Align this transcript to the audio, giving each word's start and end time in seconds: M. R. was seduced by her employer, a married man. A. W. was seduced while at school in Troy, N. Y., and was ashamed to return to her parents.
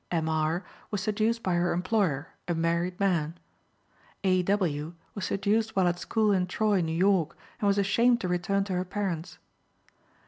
M. 0.09 0.27
R. 0.27 0.65
was 0.89 1.01
seduced 1.01 1.43
by 1.43 1.53
her 1.53 1.73
employer, 1.73 2.29
a 2.47 2.55
married 2.55 2.99
man. 2.99 3.35
A. 4.23 4.41
W. 4.41 4.95
was 5.13 5.25
seduced 5.25 5.75
while 5.75 5.87
at 5.87 5.99
school 5.99 6.31
in 6.31 6.47
Troy, 6.47 6.79
N. 6.79 6.87
Y., 6.87 7.25
and 7.59 7.67
was 7.67 7.77
ashamed 7.77 8.19
to 8.21 8.27
return 8.27 8.63
to 8.63 8.73
her 8.73 8.83
parents. 8.83 9.37